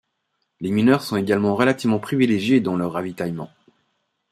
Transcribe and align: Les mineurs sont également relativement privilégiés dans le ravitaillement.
Les 0.61 0.71
mineurs 0.71 1.03
sont 1.03 1.15
également 1.17 1.55
relativement 1.55 1.99
privilégiés 1.99 2.59
dans 2.59 2.75
le 2.75 2.87
ravitaillement. 2.87 3.51